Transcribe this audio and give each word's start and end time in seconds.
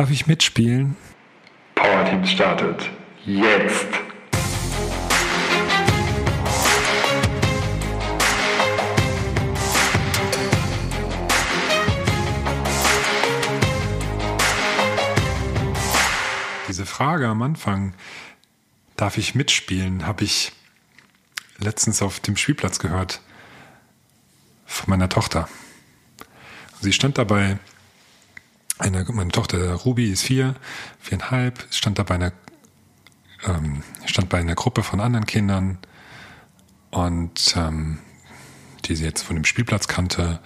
Darf 0.00 0.10
ich 0.10 0.26
mitspielen? 0.26 0.96
Power 1.74 2.06
Teams 2.06 2.30
startet 2.30 2.88
jetzt. 3.26 3.86
Diese 16.66 16.86
Frage 16.86 17.28
am 17.28 17.42
Anfang, 17.42 17.92
darf 18.96 19.18
ich 19.18 19.34
mitspielen, 19.34 20.06
habe 20.06 20.24
ich 20.24 20.52
letztens 21.58 22.00
auf 22.00 22.20
dem 22.20 22.38
Spielplatz 22.38 22.78
gehört 22.78 23.20
von 24.64 24.88
meiner 24.88 25.10
Tochter. 25.10 25.46
Sie 26.80 26.94
stand 26.94 27.18
dabei, 27.18 27.58
eine, 28.80 29.04
meine 29.04 29.30
Tochter 29.30 29.72
Ruby 29.74 30.10
ist 30.10 30.22
vier, 30.22 30.56
viereinhalb, 30.98 31.66
stand 31.70 31.98
da 31.98 32.02
bei 32.02 32.14
einer, 32.16 32.32
ähm, 33.44 33.82
stand 34.06 34.28
bei 34.28 34.38
einer 34.38 34.54
Gruppe 34.54 34.82
von 34.82 35.00
anderen 35.00 35.26
Kindern 35.26 35.78
und 36.90 37.54
ähm, 37.56 37.98
die 38.86 38.96
sie 38.96 39.04
jetzt 39.04 39.22
von 39.22 39.36
dem 39.36 39.44
Spielplatz 39.44 39.86
kannte. 39.86 40.40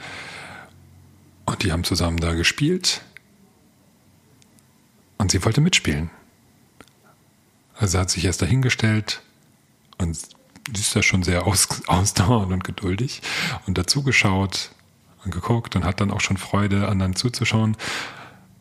Und 1.46 1.62
die 1.62 1.72
haben 1.72 1.84
zusammen 1.84 2.18
da 2.18 2.34
gespielt. 2.34 3.02
Und 5.18 5.30
sie 5.30 5.44
wollte 5.44 5.60
mitspielen. 5.60 6.10
Also 7.76 7.98
hat 7.98 8.10
sich 8.10 8.24
erst 8.24 8.42
dahingestellt 8.42 9.22
und 9.98 10.16
sie 10.16 10.80
ist 10.80 10.94
ja 10.94 11.02
schon 11.02 11.22
sehr 11.22 11.46
aus, 11.46 11.68
ausdauernd 11.86 12.52
und 12.52 12.64
geduldig 12.64 13.22
und 13.66 13.78
dazugeschaut 13.78 14.70
und 15.24 15.32
geguckt 15.32 15.76
und 15.76 15.84
hat 15.84 16.00
dann 16.00 16.10
auch 16.10 16.20
schon 16.20 16.36
Freude, 16.36 16.88
anderen 16.88 17.16
zuzuschauen. 17.16 17.76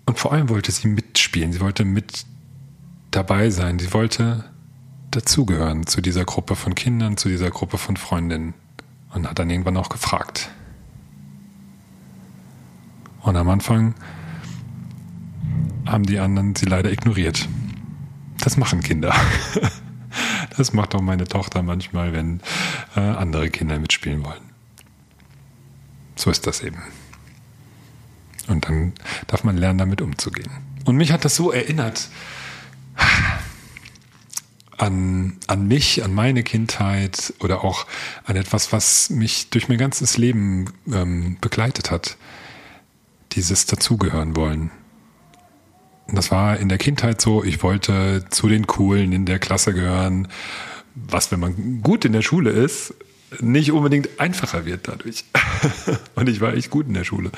Und 0.06 0.20
vor 0.20 0.34
allem 0.34 0.50
wollte 0.50 0.72
sie 0.72 0.88
mitspielen. 0.88 1.54
Sie 1.54 1.60
wollte 1.60 1.86
mit 1.86 2.26
dabei 3.12 3.50
sein. 3.50 3.80
Sie 3.80 3.94
wollte 3.94 4.46
dazugehören 5.12 5.88
zu 5.88 6.02
dieser 6.02 6.26
Gruppe 6.26 6.56
von 6.56 6.76
Kindern, 6.76 7.18
zu 7.18 7.30
dieser 7.30 7.50
Gruppe 7.50 7.78
von 7.78 7.98
Freundinnen. 7.98 8.54
Und 9.14 9.30
hat 9.30 9.38
dann 9.38 9.50
irgendwann 9.50 9.78
auch 9.78 9.90
gefragt. 9.90 10.50
Und 13.22 13.38
am 13.38 13.48
Anfang 13.48 13.94
haben 15.86 16.04
die 16.04 16.20
anderen 16.20 16.56
sie 16.56 16.66
leider 16.66 16.92
ignoriert. 16.92 17.48
Das 18.40 18.58
machen 18.58 18.82
Kinder. 18.82 19.14
Das 20.58 20.72
macht 20.74 20.94
auch 20.94 21.02
meine 21.02 21.28
Tochter 21.28 21.64
manchmal, 21.64 22.14
wenn 22.14 22.40
äh, 22.96 23.00
andere 23.00 23.50
Kinder 23.50 23.80
mitspielen 23.80 24.24
wollen. 24.24 24.42
So 26.16 26.30
ist 26.30 26.46
das 26.46 26.62
eben. 26.62 26.78
Und 28.48 28.68
dann 28.68 28.94
darf 29.28 29.44
man 29.44 29.58
lernen, 29.58 29.80
damit 29.80 30.02
umzugehen. 30.02 30.52
Und 30.86 30.98
mich 30.98 31.12
hat 31.12 31.24
das 31.24 31.36
so 31.36 31.52
erinnert 31.52 32.10
an, 34.78 35.38
an 35.48 35.68
mich, 35.68 36.04
an 36.04 36.14
meine 36.14 36.44
Kindheit 36.44 37.34
oder 37.40 37.64
auch 37.64 37.86
an 38.26 38.36
etwas, 38.36 38.72
was 38.74 39.10
mich 39.10 39.50
durch 39.50 39.70
mein 39.70 39.78
ganzes 39.78 40.18
Leben 40.18 40.74
ähm, 40.92 41.38
begleitet 41.40 41.92
hat. 41.92 42.18
Dieses 43.34 43.66
Dazugehören 43.66 44.36
wollen. 44.36 44.72
Und 46.08 46.16
das 46.16 46.32
war 46.32 46.58
in 46.58 46.70
der 46.70 46.78
Kindheit 46.78 47.22
so, 47.22 47.44
ich 47.44 47.64
wollte 47.64 48.26
zu 48.30 48.48
den 48.50 48.68
Coolen 48.68 49.14
in 49.14 49.26
der 49.26 49.40
Klasse 49.40 49.74
gehören, 49.74 50.28
was, 50.96 51.32
wenn 51.32 51.40
man 51.40 51.82
gut 51.82 52.06
in 52.06 52.14
der 52.14 52.22
Schule 52.22 52.52
ist, 52.52 52.94
nicht 53.40 53.72
unbedingt 53.72 54.20
einfacher 54.20 54.66
wird 54.66 54.88
dadurch. 54.88 55.24
Und 56.16 56.30
ich 56.30 56.42
war 56.42 56.54
echt 56.54 56.70
gut 56.70 56.88
in 56.88 56.94
der 56.94 57.04
Schule. 57.04 57.32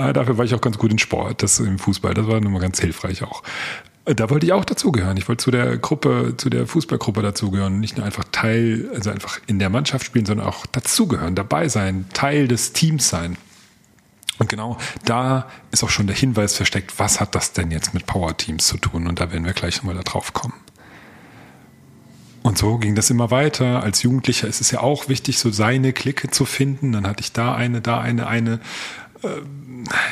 Ah, 0.00 0.12
dafür 0.14 0.38
war 0.38 0.46
ich 0.46 0.54
auch 0.54 0.60
ganz 0.62 0.78
gut 0.78 0.90
in 0.90 0.98
Sport, 0.98 1.42
das 1.42 1.60
im 1.60 1.78
Fußball, 1.78 2.14
das 2.14 2.26
war 2.26 2.40
nochmal 2.40 2.62
ganz 2.62 2.80
hilfreich 2.80 3.22
auch. 3.22 3.42
Da 4.06 4.30
wollte 4.30 4.46
ich 4.46 4.52
auch 4.52 4.64
dazugehören. 4.64 5.18
Ich 5.18 5.28
wollte 5.28 5.44
zu 5.44 5.50
der 5.50 5.76
Gruppe, 5.76 6.34
zu 6.38 6.48
der 6.48 6.66
Fußballgruppe 6.66 7.20
dazugehören. 7.20 7.80
Nicht 7.80 7.98
nur 7.98 8.06
einfach 8.06 8.24
Teil, 8.32 8.90
also 8.94 9.10
einfach 9.10 9.38
in 9.46 9.58
der 9.58 9.68
Mannschaft 9.68 10.06
spielen, 10.06 10.24
sondern 10.24 10.46
auch 10.46 10.64
dazugehören, 10.64 11.34
dabei 11.34 11.68
sein, 11.68 12.06
Teil 12.14 12.48
des 12.48 12.72
Teams 12.72 13.08
sein. 13.08 13.36
Und 14.38 14.48
genau 14.48 14.78
da 15.04 15.46
ist 15.70 15.84
auch 15.84 15.90
schon 15.90 16.06
der 16.06 16.16
Hinweis 16.16 16.54
versteckt, 16.54 16.98
was 16.98 17.20
hat 17.20 17.34
das 17.34 17.52
denn 17.52 17.70
jetzt 17.70 17.92
mit 17.92 18.06
Power 18.06 18.34
Teams 18.38 18.66
zu 18.66 18.78
tun? 18.78 19.06
Und 19.06 19.20
da 19.20 19.30
werden 19.32 19.44
wir 19.44 19.52
gleich 19.52 19.76
nochmal 19.76 19.96
da 19.96 20.02
drauf 20.02 20.32
kommen. 20.32 20.54
Und 22.42 22.56
so 22.56 22.78
ging 22.78 22.94
das 22.94 23.10
immer 23.10 23.30
weiter. 23.30 23.82
Als 23.82 24.02
Jugendlicher 24.02 24.48
ist 24.48 24.62
es 24.62 24.70
ja 24.70 24.80
auch 24.80 25.08
wichtig, 25.08 25.38
so 25.38 25.50
seine 25.50 25.92
Clique 25.92 26.30
zu 26.30 26.46
finden. 26.46 26.92
Dann 26.92 27.06
hatte 27.06 27.20
ich 27.20 27.32
da 27.32 27.54
eine, 27.54 27.82
da 27.82 28.00
eine, 28.00 28.26
eine. 28.26 28.60
Äh, 29.22 29.40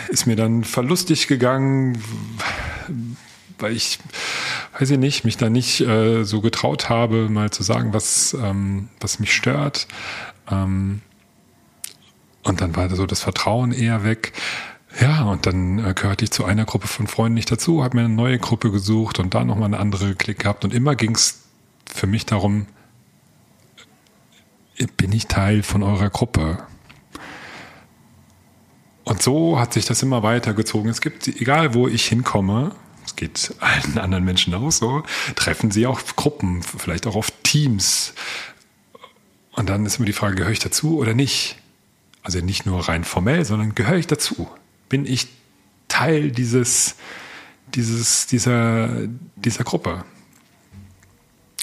ist 0.08 0.26
mir 0.26 0.36
dann 0.36 0.64
verlustig 0.64 1.28
gegangen, 1.28 2.02
weil 3.58 3.72
ich, 3.72 3.98
weiß 4.78 4.90
ich 4.90 4.98
nicht, 4.98 5.24
mich 5.24 5.36
da 5.36 5.50
nicht 5.50 5.80
äh, 5.80 6.24
so 6.24 6.40
getraut 6.40 6.88
habe, 6.88 7.28
mal 7.28 7.50
zu 7.50 7.62
sagen, 7.62 7.92
was, 7.92 8.34
ähm, 8.34 8.88
was 9.00 9.18
mich 9.18 9.34
stört. 9.34 9.88
Ähm, 10.50 11.02
und 12.42 12.60
dann 12.60 12.74
war 12.76 12.88
so 12.94 13.06
das 13.06 13.20
Vertrauen 13.20 13.72
eher 13.72 14.04
weg. 14.04 14.32
Ja, 15.00 15.24
und 15.24 15.46
dann 15.46 15.78
äh, 15.78 15.94
gehörte 15.94 16.24
ich 16.24 16.30
zu 16.30 16.44
einer 16.44 16.64
Gruppe 16.64 16.88
von 16.88 17.06
Freunden 17.06 17.34
nicht 17.34 17.50
dazu, 17.50 17.84
habe 17.84 17.98
mir 17.98 18.04
eine 18.04 18.14
neue 18.14 18.38
Gruppe 18.38 18.70
gesucht 18.70 19.18
und 19.18 19.34
da 19.34 19.44
nochmal 19.44 19.66
eine 19.66 19.78
andere 19.78 20.14
Klick 20.14 20.40
gehabt. 20.40 20.64
Und 20.64 20.72
immer 20.72 20.96
ging 20.96 21.14
es 21.14 21.42
für 21.86 22.06
mich 22.06 22.26
darum, 22.26 22.66
bin 24.96 25.12
ich 25.12 25.26
Teil 25.26 25.62
von 25.62 25.82
eurer 25.82 26.10
Gruppe? 26.10 26.58
Und 29.08 29.22
so 29.22 29.58
hat 29.58 29.72
sich 29.72 29.86
das 29.86 30.02
immer 30.02 30.22
weitergezogen. 30.22 30.90
Es 30.90 31.00
gibt, 31.00 31.26
egal 31.28 31.72
wo 31.72 31.88
ich 31.88 32.04
hinkomme, 32.04 32.72
es 33.06 33.16
geht 33.16 33.54
allen 33.58 33.96
anderen 33.98 34.22
Menschen 34.22 34.52
auch 34.52 34.70
so, 34.70 35.02
treffen 35.34 35.70
sie 35.70 35.86
auch 35.86 36.02
Gruppen, 36.14 36.62
vielleicht 36.62 37.06
auch 37.06 37.16
auf 37.16 37.32
Teams. 37.42 38.12
Und 39.52 39.70
dann 39.70 39.86
ist 39.86 39.96
immer 39.96 40.04
die 40.04 40.12
Frage, 40.12 40.34
gehöre 40.34 40.52
ich 40.52 40.58
dazu 40.58 40.98
oder 40.98 41.14
nicht? 41.14 41.56
Also 42.22 42.40
nicht 42.40 42.66
nur 42.66 42.86
rein 42.86 43.02
formell, 43.02 43.46
sondern 43.46 43.74
gehöre 43.74 43.96
ich 43.96 44.06
dazu? 44.06 44.46
Bin 44.90 45.06
ich 45.06 45.28
Teil 45.88 46.30
dieses, 46.30 46.96
dieses, 47.74 48.26
dieser, 48.26 48.90
dieser 49.36 49.64
Gruppe? 49.64 50.04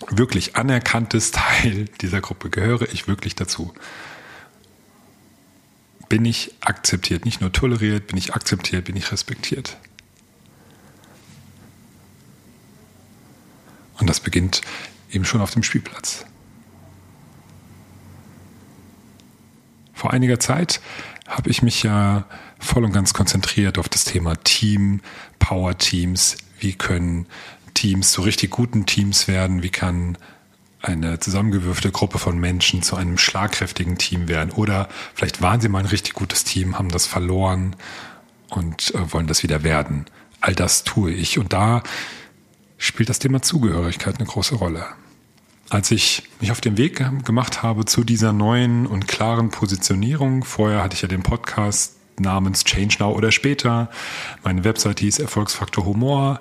Wirklich 0.10 0.56
anerkanntes 0.56 1.30
Teil 1.32 1.86
dieser 2.02 2.22
Gruppe? 2.22 2.50
Gehöre 2.50 2.92
ich 2.92 3.08
wirklich 3.08 3.36
dazu? 3.36 3.72
Bin 6.10 6.26
ich 6.26 6.54
akzeptiert? 6.62 7.26
Nicht 7.26 7.42
nur 7.42 7.52
toleriert, 7.52 8.08
bin 8.08 8.18
ich 8.18 8.34
akzeptiert, 8.34 8.86
bin 8.86 8.96
ich 8.96 9.12
respektiert? 9.12 9.78
Und 13.98 14.08
das 14.08 14.20
beginnt 14.20 14.62
eben 15.12 15.26
schon 15.26 15.42
auf 15.42 15.52
dem 15.52 15.64
Spielplatz. 15.64 16.26
Vor 19.94 20.12
einiger 20.12 20.40
Zeit 20.40 20.82
habe 21.28 21.50
ich 21.50 21.64
mich 21.64 21.82
ja 21.82 22.26
voll 22.60 22.84
und 22.84 22.92
ganz 22.92 23.14
konzentriert 23.14 23.78
auf 23.78 23.90
das 23.90 24.04
Thema 24.04 24.36
Team, 24.36 25.02
Power 25.40 25.78
Teams. 25.78 26.38
Wie 26.60 26.74
können 26.74 27.26
Teams 27.74 28.12
zu 28.12 28.22
richtig 28.22 28.52
guten 28.52 28.86
Teams 28.86 29.28
werden? 29.28 29.64
Wie 29.64 29.70
kann 29.70 30.18
eine 30.86 31.20
zusammengewürfte 31.20 31.92
Gruppe 31.92 32.20
von 32.20 32.38
Menschen 32.38 32.84
zu 32.84 32.96
einem 32.96 33.18
schlagkräftigen 33.18 33.98
Team 33.98 34.28
werden? 34.28 34.52
Oder 34.52 34.88
vielleicht 35.14 35.42
waren 35.42 35.62
sie 35.62 35.70
mal 35.70 35.80
ein 35.80 35.86
richtig 35.86 36.14
gutes 36.14 36.44
Team, 36.44 36.78
haben 36.78 36.90
das 36.90 37.06
verloren 37.06 37.76
und 38.50 38.94
äh, 38.96 39.14
wollen 39.14 39.28
das 39.28 39.44
wieder 39.44 39.64
werden. 39.64 40.06
All 40.42 40.56
das 40.56 40.84
tue 40.84 41.12
ich. 41.12 41.40
Und 41.40 41.54
da 41.54 41.84
spielt 42.78 43.10
das 43.10 43.20
Thema 43.20 43.42
Zugehörigkeit 43.42 44.18
eine 44.18 44.28
große 44.28 44.56
Rolle. 44.56 44.86
Als 45.70 45.90
ich 45.90 46.24
mich 46.40 46.52
auf 46.52 46.62
den 46.62 46.78
Weg 46.78 47.04
gemacht 47.26 47.64
habe 47.64 47.86
zu 47.86 48.04
dieser 48.04 48.32
neuen 48.34 48.86
und 48.86 49.08
klaren 49.08 49.50
Positionierung, 49.50 50.44
vorher 50.44 50.84
hatte 50.84 50.94
ich 50.94 51.02
ja 51.02 51.08
den 51.08 51.24
Podcast 51.24 51.96
namens 52.20 52.64
Change 52.64 52.98
Now 53.00 53.12
oder 53.12 53.32
später, 53.32 53.90
meine 54.44 54.64
Website 54.64 55.00
hieß 55.00 55.20
Erfolgsfaktor 55.20 55.86
Humor 55.86 56.40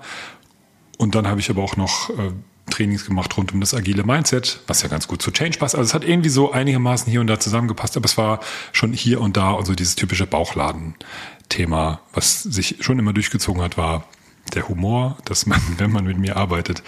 und 0.99 1.15
dann 1.15 1.27
habe 1.27 1.41
ich 1.41 1.51
aber 1.51 1.63
auch 1.63 1.77
noch 1.77 2.11
äh, 2.11 2.33
Trainings 2.71 3.05
gemacht 3.05 3.37
rund 3.37 3.53
um 3.53 3.61
das 3.61 3.75
agile 3.75 4.05
Mindset, 4.05 4.61
was 4.67 4.83
ja 4.83 4.89
ganz 4.89 5.07
gut 5.07 5.23
zu 5.23 5.31
Change 5.31 5.59
passt. 5.59 5.75
Also 5.75 5.89
es 5.89 5.95
hat 5.95 6.05
irgendwie 6.05 6.29
so 6.29 6.53
einigermaßen 6.53 7.11
hier 7.11 7.21
und 7.21 7.27
da 7.27 7.39
zusammengepasst, 7.39 7.97
aber 7.97 8.07
es 8.07 8.17
war 8.17 8.41
schon 8.73 8.93
hier 8.93 9.21
und 9.21 9.37
da 9.37 9.53
und 9.53 9.67
so 9.67 9.75
dieses 9.75 9.97
typische 9.97 10.27
Bauchladen-Thema, 10.27 12.01
was 12.13 12.43
sich 12.43 12.77
schon 12.81 12.99
immer 12.99 13.13
durchgezogen 13.13 13.63
hat, 13.63 13.77
war 13.77 14.05
der 14.55 14.69
Humor, 14.69 15.19
dass 15.25 15.47
man, 15.47 15.61
wenn 15.79 15.91
man 15.91 16.05
mit 16.05 16.19
mir 16.19 16.37
arbeitet, 16.37 16.83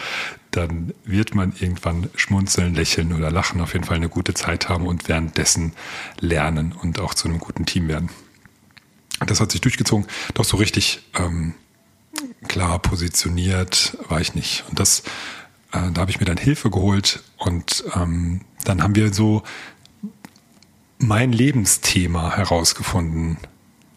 dann 0.51 0.95
wird 1.05 1.35
man 1.35 1.53
irgendwann 1.59 2.09
schmunzeln, 2.15 2.75
lächeln 2.75 3.13
oder 3.13 3.31
lachen, 3.31 3.61
auf 3.61 3.75
jeden 3.75 3.85
Fall 3.85 3.97
eine 3.97 4.09
gute 4.09 4.35
Zeit 4.35 4.69
haben 4.69 4.87
und 4.87 5.09
währenddessen 5.09 5.73
lernen 6.19 6.73
und 6.73 7.01
auch 7.01 7.15
zu 7.15 7.29
einem 7.29 7.39
guten 7.39 7.67
Team 7.67 7.89
werden. 7.89 8.09
Das 9.27 9.41
hat 9.41 9.51
sich 9.51 9.61
durchgezogen, 9.61 10.07
doch 10.35 10.45
so 10.45 10.57
richtig 10.57 11.01
ähm, 11.19 11.55
klar 12.49 12.79
positioniert 12.79 13.97
war 14.09 14.21
ich 14.21 14.35
nicht. 14.35 14.65
Und 14.69 14.81
das, 14.81 15.03
äh, 15.73 15.91
da 15.93 16.01
habe 16.01 16.11
ich 16.11 16.21
mir 16.21 16.27
dann 16.27 16.37
Hilfe 16.37 16.71
geholt 16.71 17.23
und 17.37 17.85
ähm, 17.95 18.43
dann 18.65 18.83
haben 18.83 18.95
wir 18.95 19.13
so 19.13 19.43
mein 20.99 21.33
Lebensthema 21.33 22.37
herausgefunden. 22.37 23.39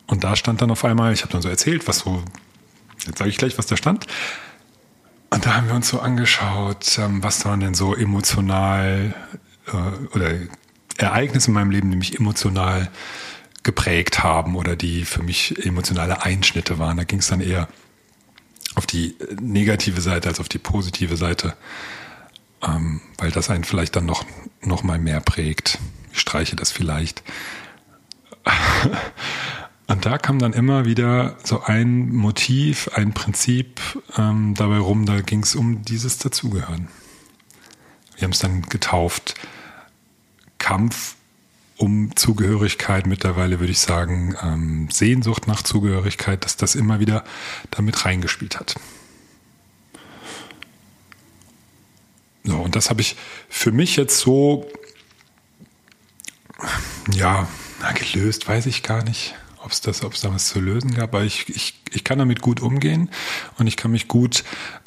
Und 0.08 0.24
da 0.24 0.36
stand 0.36 0.62
dann 0.62 0.72
auf 0.72 0.84
einmal, 0.84 1.14
ich 1.14 1.22
habe 1.22 1.32
dann 1.32 1.42
so 1.42 1.50
erzählt, 1.50 1.88
was 1.88 2.00
so 2.00 2.24
Jetzt 3.06 3.18
sage 3.18 3.30
ich 3.30 3.38
gleich, 3.38 3.58
was 3.58 3.66
da 3.66 3.78
stand. 3.78 4.08
Und 5.30 5.46
da 5.46 5.56
haben 5.56 5.68
wir 5.68 5.76
uns 5.76 5.90
so 5.90 6.00
angeschaut, 6.00 6.98
ähm, 6.98 7.24
was 7.24 7.46
waren 7.46 7.60
denn 7.60 7.74
so 7.74 7.96
emotional 7.96 9.14
äh, 9.68 10.16
oder 10.16 10.32
Ereignisse 10.98 11.50
in 11.50 11.54
meinem 11.54 11.72
Leben, 11.72 11.92
die 11.92 11.98
mich 11.98 12.20
emotional 12.20 12.90
geprägt 13.64 14.24
haben 14.24 14.56
oder 14.56 14.76
die 14.76 15.06
für 15.06 15.22
mich 15.22 15.66
emotionale 15.66 16.24
Einschnitte 16.24 16.80
waren. 16.80 16.98
Da 16.98 17.04
ging 17.04 17.20
es 17.20 17.28
dann 17.28 17.42
eher 17.42 17.68
auf 18.80 18.88
die 18.88 19.14
negative 19.42 20.00
Seite 20.00 20.30
als 20.30 20.40
auf 20.40 20.48
die 20.48 20.58
positive 20.58 21.18
Seite, 21.18 21.54
ähm, 22.66 23.02
weil 23.18 23.30
das 23.30 23.50
einen 23.50 23.66
vielleicht 23.66 23.98
dann 23.98 24.06
noch, 24.06 24.24
noch 24.62 24.84
mal 24.84 24.98
mehr 24.98 25.20
prägt. 25.20 25.80
Ich 26.14 26.22
streiche 26.22 26.56
das 26.56 26.72
vielleicht. 26.72 27.22
Und 29.88 30.06
da 30.06 30.18
kam 30.18 30.40
dann 30.40 30.54
immer 30.54 30.86
wieder 30.86 31.36
so 31.44 31.62
ein 31.62 32.16
Motiv, 32.16 32.90
ein 32.94 33.14
Prinzip 33.14 33.82
ähm, 34.18 34.54
dabei 34.56 34.78
rum, 34.78 35.06
da 35.06 35.20
ging 35.20 35.44
es 35.44 35.56
um 35.56 35.84
dieses 35.84 36.18
Dazugehören. 36.18 36.88
Wir 38.16 38.24
haben 38.24 38.32
es 38.32 38.40
dann 38.40 38.62
getauft. 38.62 39.36
Kampf 40.58 41.16
um 41.80 42.16
Zugehörigkeit, 42.16 43.08
mittlerweile 43.08 43.60
würde 43.60 43.72
ich 43.72 43.80
sagen, 43.80 44.36
ähm, 44.44 44.90
Sehnsucht 44.92 45.48
nach 45.48 45.64
Zugehörigkeit, 45.64 46.44
dass 46.44 46.58
das 46.58 46.76
immer 46.76 47.00
wieder 47.00 47.24
damit 47.72 48.06
reingespielt 48.06 48.60
hat. 48.60 48.76
So, 52.44 52.58
und 52.58 52.76
das 52.76 52.90
habe 52.90 53.00
ich 53.00 53.16
für 53.48 53.72
mich 53.72 53.96
jetzt 53.96 54.20
so, 54.20 54.70
ja, 57.14 57.48
gelöst, 57.96 58.48
weiß 58.48 58.66
ich 58.66 58.84
gar 58.84 59.04
nicht 59.04 59.36
ob 59.62 59.72
es 59.72 59.82
das, 59.82 60.04
ob 60.04 60.14
es 60.14 60.22
da 60.22 60.34
was 60.34 60.48
zu 60.48 60.60
lösen 60.60 60.94
gab, 60.96 61.14
aber 61.14 61.24
ich, 61.26 61.50
ich, 61.50 61.80
ich 61.92 62.04
kann 62.04 62.18
damit 62.18 62.42
gut 62.42 62.62
umgehen 62.62 63.10
und 63.58 63.68
ich 63.68 63.76
kann 63.76 63.92
mich 63.92 64.08
gut 64.08 64.44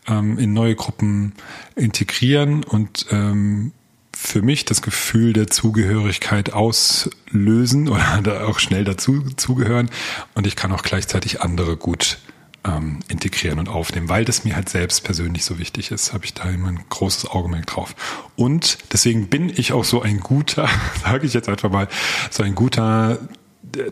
ähm, 0.07 0.39
in 0.39 0.53
neue 0.53 0.75
Gruppen 0.75 1.35
integrieren 1.77 2.65
und 2.65 3.07
ähm, 3.11 3.73
für 4.15 4.43
mich 4.43 4.65
das 4.65 4.83
Gefühl 4.83 5.33
der 5.33 5.49
Zugehörigkeit 5.49 6.53
auslösen 6.53 7.89
oder 7.89 8.21
da 8.23 8.45
auch 8.47 8.59
schnell 8.59 8.85
dazu 8.85 9.23
zugehören 9.37 9.91
und 10.35 10.47
ich 10.47 10.57
kann 10.57 10.73
auch 10.73 10.83
gleichzeitig 10.83 11.41
andere 11.41 11.77
gut 11.77 12.19
ähm, 12.65 13.01
integrieren 13.09 13.59
und 13.59 13.69
aufnehmen, 13.69 14.09
weil 14.09 14.25
das 14.25 14.45
mir 14.45 14.55
halt 14.55 14.69
selbst 14.69 15.03
persönlich 15.03 15.45
so 15.45 15.59
wichtig 15.59 15.91
ist, 15.91 16.13
habe 16.13 16.25
ich 16.25 16.35
da 16.35 16.49
immer 16.49 16.69
ein 16.69 16.85
großes 16.89 17.27
Augenmerk 17.27 17.67
drauf. 17.67 17.95
Und 18.37 18.79
deswegen 18.93 19.29
bin 19.29 19.51
ich 19.51 19.73
auch 19.73 19.85
so 19.85 20.03
ein 20.03 20.21
guter, 20.21 20.69
sage 21.03 21.27
ich 21.27 21.35
jetzt 21.35 21.49
einfach 21.49 21.71
mal, 21.71 21.89
so 22.31 22.43
ein 22.43 22.55
guter 22.55 23.19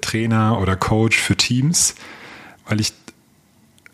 Trainer 0.01 0.61
oder 0.61 0.77
Coach 0.77 1.19
für 1.19 1.37
Teams, 1.37 1.95
weil 2.67 2.81
ich 2.81 2.93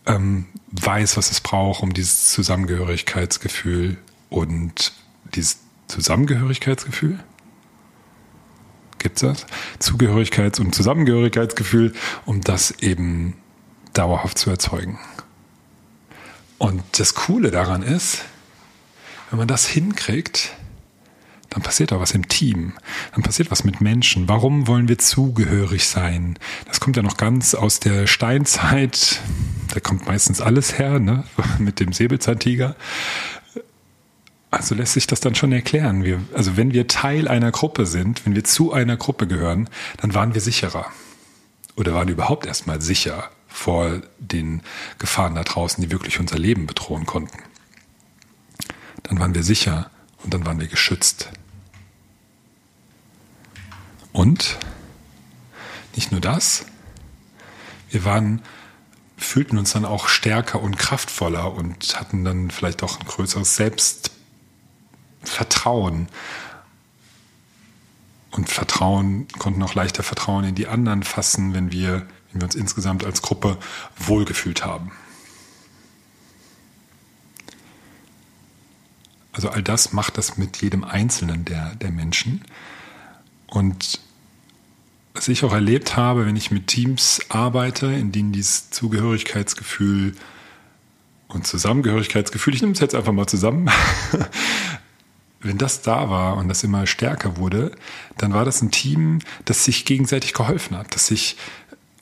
ähm, 0.04 0.46
weiß, 0.72 1.16
was 1.16 1.30
es 1.30 1.40
braucht, 1.40 1.82
um 1.82 1.94
dieses 1.94 2.32
Zusammengehörigkeitsgefühl 2.32 3.96
und 4.28 4.92
dieses 5.34 5.58
Zusammengehörigkeitsgefühl 5.88 7.20
gibt's 9.06 9.20
das? 9.20 9.46
Zugehörigkeits- 9.78 10.60
und 10.60 10.74
Zusammengehörigkeitsgefühl, 10.74 11.92
um 12.24 12.40
das 12.40 12.72
eben 12.80 13.34
dauerhaft 13.92 14.36
zu 14.36 14.50
erzeugen. 14.50 14.98
Und 16.58 16.82
das 16.98 17.14
Coole 17.14 17.52
daran 17.52 17.82
ist, 17.82 18.24
wenn 19.30 19.38
man 19.38 19.46
das 19.46 19.68
hinkriegt, 19.68 20.52
dann 21.50 21.62
passiert 21.62 21.92
auch 21.92 22.00
was 22.00 22.10
im 22.10 22.26
Team, 22.26 22.72
dann 23.12 23.22
passiert 23.22 23.52
was 23.52 23.62
mit 23.62 23.80
Menschen. 23.80 24.28
Warum 24.28 24.66
wollen 24.66 24.88
wir 24.88 24.98
zugehörig 24.98 25.86
sein? 25.86 26.36
Das 26.66 26.80
kommt 26.80 26.96
ja 26.96 27.02
noch 27.02 27.16
ganz 27.16 27.54
aus 27.54 27.78
der 27.78 28.08
Steinzeit, 28.08 29.20
da 29.72 29.78
kommt 29.78 30.06
meistens 30.06 30.40
alles 30.40 30.78
her, 30.78 30.98
ne? 30.98 31.22
mit 31.58 31.78
dem 31.78 31.92
Säbelzahntiger. 31.92 32.74
Also 34.56 34.74
lässt 34.74 34.94
sich 34.94 35.06
das 35.06 35.20
dann 35.20 35.34
schon 35.34 35.52
erklären. 35.52 36.02
Wir, 36.02 36.22
also 36.32 36.56
wenn 36.56 36.72
wir 36.72 36.88
Teil 36.88 37.28
einer 37.28 37.52
Gruppe 37.52 37.84
sind, 37.84 38.24
wenn 38.24 38.34
wir 38.34 38.44
zu 38.44 38.72
einer 38.72 38.96
Gruppe 38.96 39.26
gehören, 39.26 39.68
dann 39.98 40.14
waren 40.14 40.32
wir 40.32 40.40
sicherer. 40.40 40.86
Oder 41.76 41.92
waren 41.92 42.08
überhaupt 42.08 42.46
erstmal 42.46 42.80
sicher 42.80 43.28
vor 43.46 44.00
den 44.18 44.62
Gefahren 44.98 45.34
da 45.34 45.44
draußen, 45.44 45.82
die 45.82 45.90
wirklich 45.90 46.20
unser 46.20 46.38
Leben 46.38 46.66
bedrohen 46.66 47.04
konnten. 47.04 47.38
Dann 49.02 49.20
waren 49.20 49.34
wir 49.34 49.42
sicher 49.42 49.90
und 50.24 50.32
dann 50.32 50.46
waren 50.46 50.58
wir 50.58 50.68
geschützt. 50.68 51.28
Und 54.12 54.56
nicht 55.94 56.12
nur 56.12 56.22
das, 56.22 56.64
wir 57.90 58.06
waren, 58.06 58.40
fühlten 59.18 59.58
uns 59.58 59.74
dann 59.74 59.84
auch 59.84 60.08
stärker 60.08 60.62
und 60.62 60.78
kraftvoller 60.78 61.52
und 61.52 62.00
hatten 62.00 62.24
dann 62.24 62.50
vielleicht 62.50 62.82
auch 62.82 62.98
ein 62.98 63.06
größeres 63.06 63.54
Selbstvertrauen. 65.26 66.08
Und 68.30 68.48
Vertrauen, 68.48 69.26
konnten 69.38 69.62
auch 69.62 69.74
leichter 69.74 70.02
Vertrauen 70.02 70.44
in 70.44 70.54
die 70.54 70.66
anderen 70.66 71.02
fassen, 71.02 71.54
wenn 71.54 71.72
wir, 71.72 72.06
wenn 72.32 72.40
wir 72.40 72.44
uns 72.44 72.54
insgesamt 72.54 73.04
als 73.04 73.22
Gruppe 73.22 73.56
wohlgefühlt 73.96 74.64
haben. 74.64 74.92
Also 79.32 79.48
all 79.50 79.62
das 79.62 79.92
macht 79.92 80.18
das 80.18 80.36
mit 80.36 80.58
jedem 80.62 80.84
Einzelnen 80.84 81.44
der, 81.44 81.74
der 81.76 81.90
Menschen. 81.90 82.44
Und 83.46 84.00
was 85.14 85.28
ich 85.28 85.44
auch 85.44 85.52
erlebt 85.52 85.96
habe, 85.96 86.26
wenn 86.26 86.36
ich 86.36 86.50
mit 86.50 86.66
Teams 86.66 87.20
arbeite, 87.30 87.86
in 87.86 88.12
denen 88.12 88.32
dieses 88.32 88.70
Zugehörigkeitsgefühl 88.70 90.14
und 91.28 91.46
Zusammengehörigkeitsgefühl, 91.46 92.54
ich 92.54 92.60
nehme 92.60 92.74
es 92.74 92.80
jetzt 92.80 92.94
einfach 92.94 93.12
mal 93.12 93.26
zusammen, 93.26 93.70
wenn 95.46 95.58
das 95.58 95.82
da 95.82 96.10
war 96.10 96.36
und 96.36 96.48
das 96.48 96.64
immer 96.64 96.86
stärker 96.86 97.36
wurde, 97.36 97.72
dann 98.16 98.32
war 98.32 98.44
das 98.44 98.62
ein 98.62 98.70
Team, 98.70 99.20
das 99.44 99.64
sich 99.64 99.84
gegenseitig 99.84 100.32
geholfen 100.32 100.76
hat, 100.76 100.94
das 100.94 101.06
sich 101.06 101.36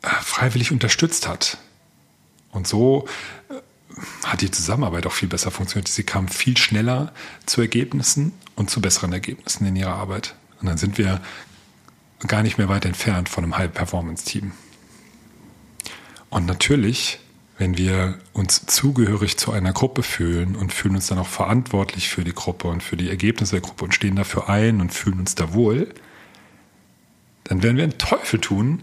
äh, 0.02 0.08
freiwillig 0.08 0.72
unterstützt 0.72 1.28
hat. 1.28 1.58
Und 2.50 2.66
so 2.66 3.06
äh, 3.50 3.54
hat 4.24 4.40
die 4.40 4.50
Zusammenarbeit 4.50 5.06
auch 5.06 5.12
viel 5.12 5.28
besser 5.28 5.50
funktioniert. 5.50 5.88
Sie 5.88 6.04
kam 6.04 6.28
viel 6.28 6.56
schneller 6.56 7.12
zu 7.46 7.60
Ergebnissen 7.60 8.32
und 8.56 8.70
zu 8.70 8.80
besseren 8.80 9.12
Ergebnissen 9.12 9.66
in 9.66 9.76
ihrer 9.76 9.94
Arbeit. 9.94 10.34
Und 10.60 10.68
dann 10.68 10.78
sind 10.78 10.98
wir 10.98 11.20
gar 12.26 12.42
nicht 12.42 12.58
mehr 12.58 12.68
weit 12.68 12.84
entfernt 12.84 13.28
von 13.28 13.44
einem 13.44 13.56
High-Performance-Team. 13.58 14.52
Und 16.30 16.46
natürlich, 16.46 17.20
wenn 17.56 17.78
wir 17.78 18.18
uns 18.32 18.66
zugehörig 18.66 19.36
zu 19.36 19.52
einer 19.52 19.72
Gruppe 19.72 20.02
fühlen 20.02 20.56
und 20.56 20.72
fühlen 20.72 20.96
uns 20.96 21.06
dann 21.06 21.18
auch 21.18 21.28
verantwortlich 21.28 22.08
für 22.08 22.24
die 22.24 22.34
Gruppe 22.34 22.68
und 22.68 22.82
für 22.82 22.96
die 22.96 23.10
Ergebnisse 23.10 23.52
der 23.52 23.60
Gruppe 23.60 23.84
und 23.84 23.94
stehen 23.94 24.16
dafür 24.16 24.48
ein 24.48 24.80
und 24.80 24.92
fühlen 24.92 25.20
uns 25.20 25.34
da 25.34 25.54
wohl, 25.54 25.88
dann 27.44 27.62
werden 27.62 27.76
wir 27.76 27.84
einen 27.84 27.98
Teufel 27.98 28.40
tun 28.40 28.80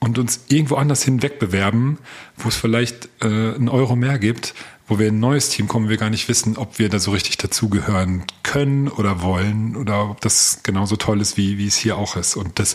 und 0.00 0.18
uns 0.18 0.46
irgendwo 0.48 0.76
anders 0.76 1.02
hin 1.02 1.22
wegbewerben, 1.22 1.98
wo 2.36 2.48
es 2.48 2.56
vielleicht 2.56 3.08
äh, 3.20 3.26
einen 3.26 3.68
Euro 3.68 3.94
mehr 3.94 4.18
gibt, 4.18 4.54
wo 4.86 4.98
wir 4.98 5.08
in 5.08 5.16
ein 5.16 5.20
neues 5.20 5.50
Team 5.50 5.68
kommen, 5.68 5.88
wir 5.88 5.96
gar 5.96 6.10
nicht 6.10 6.28
wissen, 6.28 6.56
ob 6.56 6.78
wir 6.78 6.88
da 6.88 6.98
so 6.98 7.10
richtig 7.10 7.36
dazugehören 7.36 8.24
können 8.42 8.88
oder 8.88 9.22
wollen 9.22 9.76
oder 9.76 10.10
ob 10.10 10.20
das 10.20 10.60
genauso 10.62 10.96
toll 10.96 11.20
ist, 11.20 11.36
wie, 11.36 11.58
wie 11.58 11.66
es 11.66 11.76
hier 11.76 11.98
auch 11.98 12.16
ist. 12.16 12.36
Und 12.36 12.58
das 12.58 12.74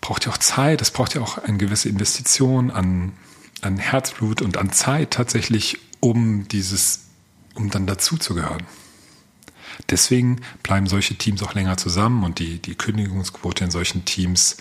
braucht 0.00 0.26
ja 0.26 0.32
auch 0.32 0.38
Zeit, 0.38 0.80
das 0.80 0.90
braucht 0.90 1.14
ja 1.14 1.20
auch 1.20 1.38
eine 1.38 1.58
gewisse 1.58 1.88
Investition 1.88 2.70
an, 2.70 3.12
an 3.62 3.78
Herzblut 3.78 4.42
und 4.42 4.56
an 4.56 4.72
Zeit 4.72 5.12
tatsächlich, 5.12 5.78
um 6.00 6.46
dieses, 6.48 7.06
um 7.54 7.70
dann 7.70 7.86
dazuzugehören. 7.86 8.64
Deswegen 9.90 10.40
bleiben 10.62 10.86
solche 10.86 11.16
Teams 11.16 11.42
auch 11.42 11.54
länger 11.54 11.76
zusammen 11.76 12.24
und 12.24 12.38
die, 12.38 12.58
die 12.60 12.74
Kündigungsquote 12.74 13.64
in 13.64 13.70
solchen 13.70 14.04
Teams 14.04 14.56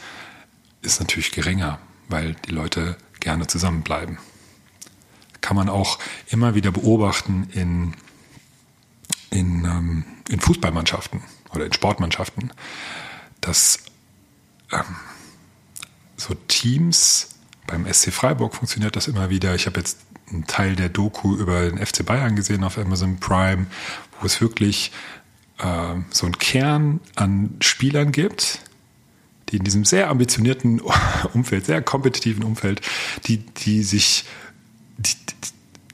ist 0.81 0.99
natürlich 0.99 1.31
geringer, 1.31 1.79
weil 2.07 2.35
die 2.45 2.51
Leute 2.51 2.97
gerne 3.19 3.47
zusammenbleiben. 3.47 4.19
Kann 5.41 5.55
man 5.55 5.69
auch 5.69 5.99
immer 6.27 6.55
wieder 6.55 6.71
beobachten 6.71 7.49
in, 7.53 7.93
in, 9.31 9.65
ähm, 9.65 10.05
in 10.29 10.39
Fußballmannschaften 10.39 11.21
oder 11.53 11.65
in 11.65 11.73
Sportmannschaften, 11.73 12.51
dass 13.41 13.79
ähm, 14.71 14.95
so 16.15 16.33
Teams, 16.47 17.36
beim 17.67 17.91
SC 17.91 18.11
Freiburg 18.11 18.55
funktioniert 18.55 18.95
das 18.95 19.07
immer 19.07 19.29
wieder. 19.29 19.53
Ich 19.53 19.65
habe 19.65 19.79
jetzt 19.79 19.99
einen 20.31 20.47
Teil 20.47 20.75
der 20.75 20.89
Doku 20.89 21.35
über 21.35 21.69
den 21.69 21.85
FC 21.85 22.05
Bayern 22.05 22.35
gesehen 22.35 22.63
auf 22.63 22.77
Amazon 22.77 23.19
Prime, 23.19 23.67
wo 24.19 24.25
es 24.25 24.41
wirklich 24.41 24.91
äh, 25.59 25.95
so 26.09 26.25
einen 26.25 26.37
Kern 26.37 26.99
an 27.15 27.55
Spielern 27.59 28.11
gibt, 28.11 28.61
die 29.49 29.57
in 29.57 29.63
diesem 29.63 29.85
sehr 29.85 30.09
ambitionierten 30.09 30.81
Umfeld, 31.33 31.65
sehr 31.65 31.81
kompetitiven 31.81 32.43
Umfeld, 32.43 32.81
die, 33.25 33.37
die 33.37 33.83
sich, 33.83 34.25
die, 34.97 35.15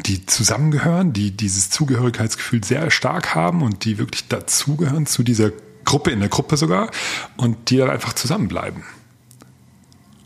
die 0.06 0.26
zusammengehören, 0.26 1.14
die 1.14 1.32
dieses 1.32 1.70
Zugehörigkeitsgefühl 1.70 2.64
sehr 2.64 2.90
stark 2.92 3.36
haben 3.36 3.62
und 3.62 3.86
die 3.86 3.98
wirklich 3.98 4.28
dazugehören 4.28 5.06
zu 5.06 5.24
dieser 5.24 5.52
Gruppe, 5.86 6.12
in 6.12 6.20
der 6.20 6.30
Gruppe 6.30 6.58
sogar, 6.58 6.90
und 7.38 7.70
die 7.70 7.78
dann 7.78 7.90
einfach 7.90 8.14
zusammenbleiben. 8.14 8.84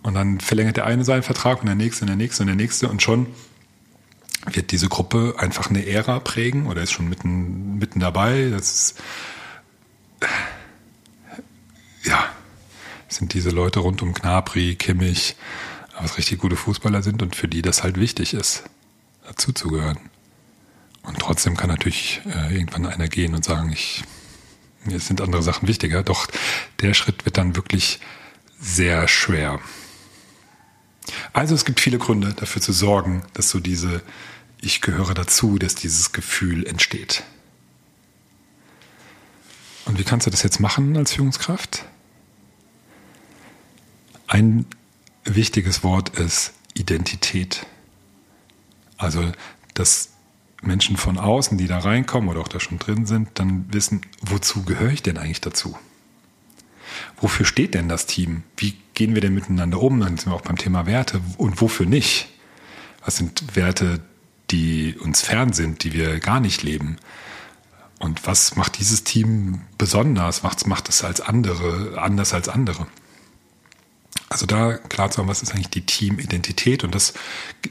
Und 0.04 0.14
dann 0.14 0.40
verlängert 0.40 0.78
der 0.78 0.86
eine 0.86 1.04
seinen 1.04 1.24
Vertrag 1.24 1.60
und 1.60 1.68
der 1.68 1.76
nächste 1.76 2.04
und 2.04 2.08
der 2.08 2.16
nächste 2.16 2.44
und 2.44 2.48
der 2.48 2.56
nächste 2.56 2.88
und 2.88 3.02
schon 3.02 3.28
wird 4.46 4.72
diese 4.72 4.88
Gruppe 4.88 5.36
einfach 5.38 5.70
eine 5.70 5.86
Ära 5.86 6.20
prägen 6.20 6.68
oder 6.68 6.82
ist 6.82 6.92
schon 6.92 7.10
mitten, 7.10 7.78
mitten 7.78 8.00
dabei. 8.00 8.50
Das 8.52 8.74
ist, 8.74 9.02
ja, 12.04 12.26
sind 13.10 13.34
diese 13.34 13.50
Leute 13.50 13.80
rund 13.80 14.02
um 14.02 14.14
Gnabry, 14.14 14.76
Kimmich, 14.76 15.36
was 16.00 16.18
richtig 16.18 16.40
gute 16.40 16.56
Fußballer 16.56 17.02
sind 17.02 17.22
und 17.22 17.36
für 17.36 17.48
die 17.48 17.62
das 17.62 17.84
halt 17.84 18.00
wichtig 18.00 18.34
ist, 18.34 18.64
dazuzugehören. 19.26 20.00
Und 21.04 21.20
trotzdem 21.20 21.56
kann 21.56 21.70
natürlich 21.70 22.22
äh, 22.26 22.54
irgendwann 22.54 22.86
einer 22.86 23.08
gehen 23.08 23.34
und 23.34 23.44
sagen, 23.44 23.72
ich, 23.72 24.04
mir 24.84 25.00
sind 25.00 25.22
andere 25.22 25.42
Sachen 25.42 25.68
wichtiger. 25.68 26.04
Doch 26.04 26.28
der 26.82 26.94
Schritt 26.94 27.26
wird 27.26 27.38
dann 27.38 27.56
wirklich 27.56 28.00
sehr 28.60 29.08
schwer. 29.08 29.60
Also 31.34 31.56
es 31.56 31.66
gibt 31.66 31.80
viele 31.80 31.98
Gründe 31.98 32.34
dafür 32.34 32.62
zu 32.62 32.74
sorgen, 32.74 33.24
dass 33.34 33.50
so 33.50 33.60
diese 33.60 34.02
Ich 34.62 34.82
gehöre 34.82 35.14
dazu, 35.14 35.58
dass 35.58 35.76
dieses 35.76 36.12
Gefühl 36.12 36.66
entsteht. 36.66 37.24
Und 39.86 40.00
wie 40.00 40.04
kannst 40.04 40.28
du 40.28 40.32
das 40.32 40.44
jetzt 40.44 40.60
machen 40.60 40.98
als 40.98 41.14
Führungskraft? 41.14 41.86
Ein 44.28 44.66
wichtiges 45.24 45.84
Wort 45.84 46.10
ist 46.18 46.54
Identität. 46.74 47.66
Also, 48.98 49.32
dass 49.74 50.10
Menschen 50.62 50.98
von 50.98 51.18
außen, 51.18 51.58
die 51.58 51.68
da 51.68 51.80
reinkommen 51.80 52.30
oder 52.30 52.42
auch 52.42 52.48
da 52.48 52.60
schon 52.60 52.80
drin 52.80 53.06
sind, 53.06 53.30
dann 53.36 53.72
wissen, 53.72 54.02
wozu 54.22 54.64
gehöre 54.64 54.92
ich 54.92 55.04
denn 55.04 55.18
eigentlich 55.18 55.42
dazu? 55.42 55.78
Wofür 57.20 57.46
steht 57.46 57.74
denn 57.74 57.90
das 57.90 58.06
Team? 58.06 58.44
Wie 58.56 58.76
gehen 58.94 59.14
wir 59.14 59.22
denn 59.22 59.34
miteinander 59.34 59.82
um? 59.82 60.00
Dann 60.00 60.18
sind 60.18 60.32
wir 60.32 60.36
auch 60.36 60.42
beim 60.42 60.58
Thema 60.58 60.86
Werte. 60.86 61.22
Und 61.38 61.62
wofür 61.62 61.86
nicht? 61.86 62.30
Was 63.04 63.18
sind 63.18 63.56
Werte, 63.56 64.02
die 64.52 64.96
uns 65.00 65.22
fern 65.22 65.54
sind, 65.54 65.84
die 65.84 65.94
wir 65.94 66.20
gar 66.20 66.40
nicht 66.40 66.64
leben? 66.64 66.98
Und 68.00 68.28
was 68.28 68.56
macht 68.56 68.80
dieses 68.80 69.04
Team 69.04 69.62
besonders? 69.78 70.44
Was 70.44 70.66
macht 70.66 70.90
es 70.90 71.04
als 71.04 71.22
andere, 71.22 72.00
anders 72.00 72.34
als 72.34 72.50
andere? 72.50 72.88
Also 74.30 74.46
da 74.46 74.78
klar 74.78 75.10
zu 75.10 75.20
haben, 75.20 75.30
was 75.30 75.42
ist 75.42 75.54
eigentlich 75.54 75.70
die 75.70 75.86
Teamidentität 75.86 76.84
und 76.84 76.94
das 76.94 77.14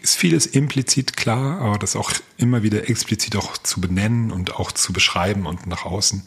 ist 0.00 0.16
vieles 0.16 0.47
implizit 0.47 1.16
klar, 1.16 1.61
aber 1.61 1.78
das 1.78 1.97
auch 1.97 2.12
immer 2.38 2.62
wieder 2.62 2.88
explizit 2.88 3.37
auch 3.37 3.59
zu 3.59 3.80
benennen 3.80 4.33
und 4.33 4.54
auch 4.54 4.73
zu 4.73 4.92
beschreiben 4.92 5.47
und 5.47 5.66
nach 5.66 5.85
außen 5.85 6.26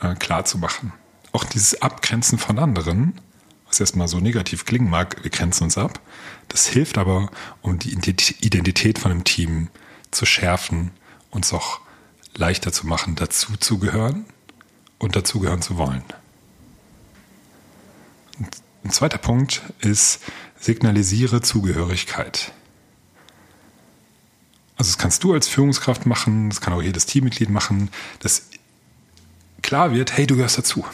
äh, 0.00 0.14
klar 0.16 0.44
zu 0.44 0.58
machen. 0.58 0.92
Auch 1.34 1.42
dieses 1.42 1.82
Abgrenzen 1.82 2.38
von 2.38 2.60
anderen, 2.60 3.20
was 3.66 3.80
erstmal 3.80 4.06
so 4.06 4.20
negativ 4.20 4.64
klingen 4.66 4.88
mag, 4.88 5.24
wir 5.24 5.32
grenzen 5.32 5.64
uns 5.64 5.76
ab, 5.76 5.98
das 6.46 6.68
hilft 6.68 6.96
aber, 6.96 7.28
um 7.60 7.80
die 7.80 7.90
Identität 7.90 9.00
von 9.00 9.10
einem 9.10 9.24
Team 9.24 9.68
zu 10.12 10.26
schärfen, 10.26 10.92
uns 11.30 11.52
auch 11.52 11.80
leichter 12.36 12.72
zu 12.72 12.86
machen, 12.86 13.16
dazu 13.16 13.56
zu 13.56 13.80
gehören 13.80 14.26
und 15.00 15.16
dazugehören 15.16 15.60
zu 15.60 15.76
wollen. 15.76 16.04
Ein 18.84 18.90
zweiter 18.90 19.18
Punkt 19.18 19.62
ist, 19.80 20.20
signalisiere 20.60 21.42
Zugehörigkeit. 21.42 22.52
Also 24.76 24.92
das 24.92 24.98
kannst 24.98 25.24
du 25.24 25.32
als 25.32 25.48
Führungskraft 25.48 26.06
machen, 26.06 26.48
das 26.48 26.60
kann 26.60 26.74
auch 26.74 26.82
jedes 26.82 27.06
Teammitglied 27.06 27.50
machen, 27.50 27.90
dass 28.20 28.50
klar 29.62 29.92
wird, 29.92 30.16
hey, 30.16 30.28
du 30.28 30.36
gehörst 30.36 30.58
dazu. 30.58 30.84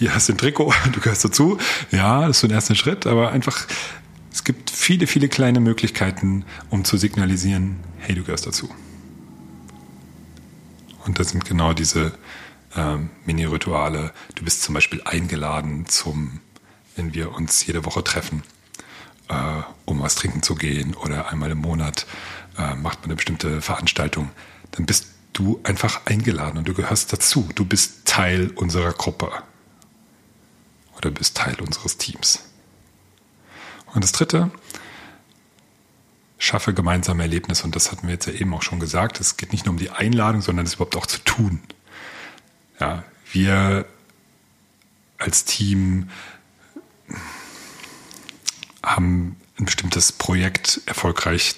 Hier 0.00 0.14
hast 0.14 0.30
du 0.30 0.32
ein 0.32 0.38
Trikot, 0.38 0.72
du 0.92 1.00
gehörst 1.00 1.26
dazu. 1.26 1.58
Ja, 1.90 2.26
das 2.26 2.38
ist 2.38 2.40
so 2.40 2.46
ein 2.46 2.52
erster 2.52 2.74
Schritt, 2.74 3.06
aber 3.06 3.32
einfach, 3.32 3.66
es 4.32 4.44
gibt 4.44 4.70
viele, 4.70 5.06
viele 5.06 5.28
kleine 5.28 5.60
Möglichkeiten, 5.60 6.46
um 6.70 6.86
zu 6.86 6.96
signalisieren, 6.96 7.76
hey, 7.98 8.14
du 8.14 8.22
gehörst 8.24 8.46
dazu. 8.46 8.70
Und 11.04 11.18
das 11.18 11.28
sind 11.28 11.44
genau 11.44 11.74
diese 11.74 12.14
ähm, 12.74 13.10
Mini-Rituale. 13.26 14.12
Du 14.36 14.42
bist 14.42 14.62
zum 14.62 14.74
Beispiel 14.74 15.02
eingeladen 15.04 15.84
zum, 15.86 16.40
wenn 16.96 17.12
wir 17.12 17.34
uns 17.34 17.66
jede 17.66 17.84
Woche 17.84 18.02
treffen, 18.02 18.42
äh, 19.28 19.34
um 19.84 20.00
was 20.00 20.14
trinken 20.14 20.42
zu 20.42 20.54
gehen 20.54 20.94
oder 20.94 21.30
einmal 21.30 21.50
im 21.50 21.58
Monat 21.58 22.06
äh, 22.56 22.74
macht 22.74 23.00
man 23.00 23.10
eine 23.10 23.16
bestimmte 23.16 23.60
Veranstaltung, 23.60 24.30
dann 24.70 24.86
bist 24.86 25.08
du 25.34 25.60
einfach 25.62 26.06
eingeladen 26.06 26.56
und 26.56 26.68
du 26.68 26.72
gehörst 26.72 27.12
dazu. 27.12 27.50
Du 27.54 27.66
bist 27.66 28.06
Teil 28.06 28.50
unserer 28.54 28.92
Gruppe 28.92 29.30
oder 31.00 31.10
bist 31.10 31.36
Teil 31.36 31.56
unseres 31.60 31.96
Teams. 31.96 32.44
Und 33.92 34.04
das 34.04 34.12
Dritte, 34.12 34.50
schaffe 36.38 36.74
gemeinsame 36.74 37.22
Erlebnisse. 37.22 37.64
Und 37.64 37.76
das 37.76 37.90
hatten 37.90 38.06
wir 38.06 38.14
jetzt 38.14 38.26
ja 38.26 38.32
eben 38.32 38.52
auch 38.54 38.62
schon 38.62 38.80
gesagt. 38.80 39.20
Es 39.20 39.36
geht 39.36 39.52
nicht 39.52 39.66
nur 39.66 39.72
um 39.72 39.78
die 39.78 39.90
Einladung, 39.90 40.40
sondern 40.40 40.66
es 40.66 40.74
überhaupt 40.74 40.96
auch 40.96 41.06
zu 41.06 41.18
tun. 41.20 41.60
Ja, 42.78 43.04
wir 43.32 43.86
als 45.18 45.44
Team 45.44 46.08
haben 48.82 49.36
ein 49.58 49.66
bestimmtes 49.66 50.12
Projekt 50.12 50.80
erfolgreich 50.86 51.56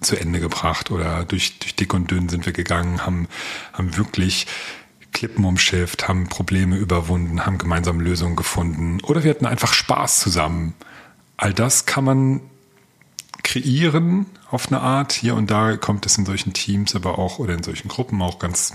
zu 0.00 0.16
Ende 0.16 0.40
gebracht 0.40 0.90
oder 0.90 1.24
durch, 1.24 1.58
durch 1.58 1.74
dick 1.74 1.92
und 1.94 2.10
dünn 2.10 2.28
sind 2.28 2.46
wir 2.46 2.52
gegangen, 2.52 3.04
haben, 3.04 3.28
haben 3.72 3.96
wirklich 3.96 4.46
Klippen 5.16 5.46
umschifft, 5.46 6.08
haben 6.08 6.28
Probleme 6.28 6.76
überwunden, 6.76 7.46
haben 7.46 7.56
gemeinsam 7.56 8.00
Lösungen 8.00 8.36
gefunden 8.36 9.00
oder 9.02 9.24
wir 9.24 9.30
hatten 9.30 9.46
einfach 9.46 9.72
Spaß 9.72 10.18
zusammen. 10.18 10.74
All 11.38 11.54
das 11.54 11.86
kann 11.86 12.04
man 12.04 12.42
kreieren 13.42 14.26
auf 14.50 14.66
eine 14.66 14.82
Art. 14.82 15.12
Hier 15.14 15.34
und 15.34 15.50
da 15.50 15.78
kommt 15.78 16.04
es 16.04 16.18
in 16.18 16.26
solchen 16.26 16.52
Teams, 16.52 16.94
aber 16.94 17.18
auch 17.18 17.38
oder 17.38 17.54
in 17.54 17.62
solchen 17.62 17.88
Gruppen 17.88 18.20
auch 18.20 18.38
ganz 18.38 18.74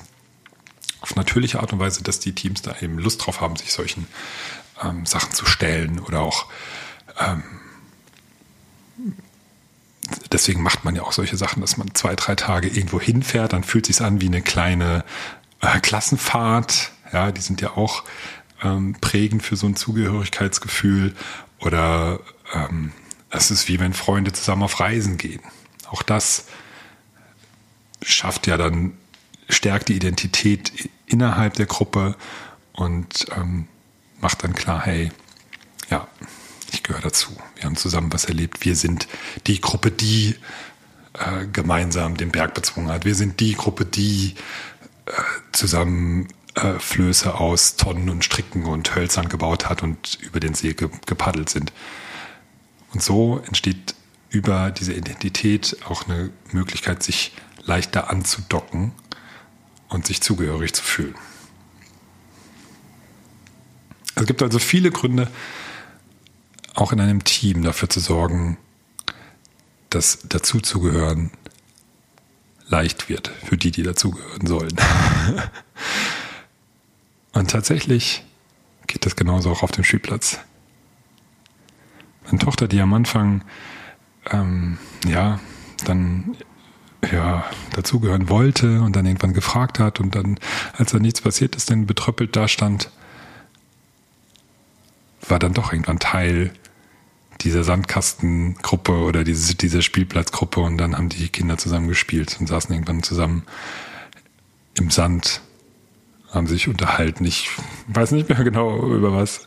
auf 1.01 1.15
natürliche 1.15 1.59
Art 1.59 1.73
und 1.73 1.79
Weise, 1.79 2.01
dass 2.01 2.19
die 2.19 2.33
Teams 2.33 2.63
da 2.63 2.75
eben 2.81 2.97
Lust 2.97 3.23
drauf 3.23 3.39
haben, 3.39 3.55
sich 3.55 3.71
solchen 3.71 4.07
ähm, 4.83 5.05
Sachen 5.05 5.33
zu 5.33 5.45
stellen 5.45 5.99
oder 5.99 6.21
auch 6.21 6.47
ähm, 7.19 7.43
deswegen 10.31 10.63
macht 10.63 10.85
man 10.85 10.95
ja 10.95 11.03
auch 11.03 11.11
solche 11.11 11.37
Sachen, 11.37 11.61
dass 11.61 11.77
man 11.77 11.93
zwei, 11.93 12.15
drei 12.15 12.33
Tage 12.33 12.67
irgendwo 12.67 12.99
hinfährt, 12.99 13.53
dann 13.53 13.63
fühlt 13.63 13.85
sich 13.85 14.01
an 14.01 14.21
wie 14.21 14.25
eine 14.25 14.41
kleine 14.41 15.03
äh, 15.61 15.79
Klassenfahrt. 15.79 16.91
Ja, 17.13 17.31
die 17.31 17.41
sind 17.41 17.61
ja 17.61 17.71
auch 17.71 18.03
ähm, 18.63 18.95
prägend 19.01 19.43
für 19.43 19.55
so 19.55 19.67
ein 19.67 19.75
Zugehörigkeitsgefühl 19.75 21.15
oder 21.59 22.19
ähm, 22.53 22.91
es 23.29 23.51
ist 23.51 23.67
wie 23.67 23.79
wenn 23.79 23.93
Freunde 23.93 24.33
zusammen 24.33 24.63
auf 24.63 24.79
Reisen 24.79 25.17
gehen. 25.17 25.41
Auch 25.89 26.03
das 26.03 26.45
schafft 28.01 28.47
ja 28.47 28.57
dann 28.57 28.93
stärkt 29.49 29.89
die 29.89 29.95
Identität 29.95 30.89
innerhalb 31.05 31.55
der 31.55 31.65
Gruppe 31.65 32.15
und 32.73 33.25
ähm, 33.35 33.67
macht 34.21 34.43
dann 34.43 34.53
klar, 34.53 34.85
hey, 34.85 35.11
ja, 35.89 36.07
ich 36.71 36.83
gehöre 36.83 37.01
dazu. 37.01 37.35
Wir 37.55 37.65
haben 37.65 37.75
zusammen 37.75 38.13
was 38.13 38.25
erlebt. 38.25 38.63
Wir 38.65 38.75
sind 38.75 39.07
die 39.47 39.59
Gruppe, 39.59 39.91
die 39.91 40.35
äh, 41.13 41.45
gemeinsam 41.51 42.15
den 42.15 42.31
Berg 42.31 42.53
bezwungen 42.53 42.89
hat. 42.89 43.03
Wir 43.03 43.15
sind 43.15 43.39
die 43.39 43.55
Gruppe, 43.55 43.85
die 43.85 44.35
zusammen 45.51 46.27
Flöße 46.79 47.35
aus 47.35 47.77
Tonnen 47.77 48.09
und 48.09 48.25
Stricken 48.25 48.65
und 48.65 48.93
Hölzern 48.95 49.29
gebaut 49.29 49.69
hat 49.69 49.83
und 49.83 50.17
über 50.21 50.39
den 50.39 50.53
See 50.53 50.73
ge 50.73 50.89
gepaddelt 51.05 51.49
sind. 51.49 51.71
Und 52.93 53.01
so 53.01 53.41
entsteht 53.47 53.95
über 54.29 54.71
diese 54.71 54.93
Identität 54.93 55.77
auch 55.87 56.07
eine 56.07 56.31
Möglichkeit, 56.51 57.03
sich 57.03 57.33
leichter 57.63 58.09
anzudocken 58.09 58.91
und 59.87 60.05
sich 60.05 60.21
zugehörig 60.21 60.73
zu 60.73 60.83
fühlen. 60.83 61.15
Es 64.15 64.25
gibt 64.25 64.41
also 64.41 64.59
viele 64.59 64.91
Gründe, 64.91 65.29
auch 66.75 66.91
in 66.91 66.99
einem 66.99 67.23
Team 67.23 67.63
dafür 67.63 67.89
zu 67.89 67.99
sorgen, 67.99 68.57
dass 69.89 70.19
dazuzugehören 70.27 71.31
leicht 72.71 73.09
wird 73.09 73.27
für 73.27 73.57
die, 73.57 73.71
die 73.71 73.83
dazugehören 73.83 74.47
sollen. 74.47 74.75
und 77.33 77.51
tatsächlich 77.51 78.23
geht 78.87 79.05
das 79.05 79.15
genauso 79.15 79.51
auch 79.51 79.61
auf 79.61 79.71
dem 79.71 79.83
Spielplatz. 79.83 80.39
Meine 82.25 82.39
Tochter, 82.39 82.67
die 82.67 82.81
am 82.81 82.93
Anfang 82.93 83.43
ähm, 84.31 84.79
ja 85.07 85.39
dann 85.85 86.35
ja, 87.11 87.45
dazugehören 87.73 88.29
wollte 88.29 88.81
und 88.81 88.95
dann 88.95 89.05
irgendwann 89.05 89.33
gefragt 89.33 89.79
hat 89.79 89.99
und 89.99 90.15
dann, 90.15 90.39
als 90.73 90.91
da 90.91 90.99
nichts 90.99 91.21
passiert 91.21 91.55
ist, 91.55 91.71
dann 91.71 91.87
betröppelt 91.87 92.35
da 92.35 92.47
stand, 92.47 92.91
war 95.27 95.39
dann 95.39 95.53
doch 95.53 95.71
irgendwann 95.71 95.99
Teil 95.99 96.53
dieser 97.39 97.63
Sandkastengruppe 97.63 98.91
oder 98.91 99.23
diese, 99.23 99.55
dieser 99.55 99.81
Spielplatzgruppe 99.81 100.59
und 100.59 100.77
dann 100.77 100.95
haben 100.95 101.09
die 101.09 101.29
Kinder 101.29 101.57
zusammen 101.57 101.87
gespielt 101.87 102.37
und 102.39 102.47
saßen 102.47 102.73
irgendwann 102.73 103.03
zusammen 103.03 103.43
im 104.75 104.91
Sand, 104.91 105.41
haben 106.31 106.47
sich 106.47 106.67
unterhalten. 106.67 107.25
Ich 107.25 107.49
weiß 107.87 108.11
nicht 108.11 108.29
mehr 108.29 108.43
genau 108.43 108.91
über 108.91 109.13
was. 109.13 109.45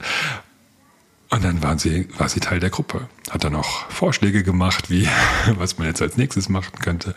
Und 1.31 1.43
dann 1.43 1.63
waren 1.63 1.79
sie, 1.79 2.09
war 2.19 2.29
sie 2.29 2.41
Teil 2.41 2.61
der 2.61 2.71
Gruppe. 2.71 3.09
Hat 3.31 3.43
dann 3.43 3.57
auch 3.57 3.91
Vorschläge 3.91 4.43
gemacht, 4.43 4.91
wie, 4.91 5.09
was 5.57 5.79
man 5.79 5.89
jetzt 5.89 6.03
als 6.03 6.17
nächstes 6.17 6.49
machen 6.49 6.79
könnte. 6.79 7.15